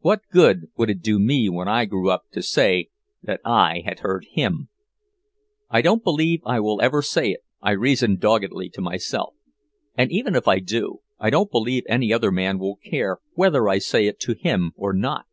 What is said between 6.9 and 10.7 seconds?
say it," I reasoned doggedly to myself. "And even if I